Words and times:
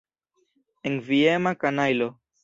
Enviema 0.89 1.53
kanajlo. 1.61 2.09